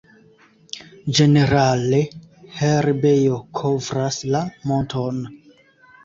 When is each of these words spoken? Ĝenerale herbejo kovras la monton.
Ĝenerale 1.17 1.99
herbejo 2.61 3.37
kovras 3.59 4.17
la 4.37 4.41
monton. 4.71 5.21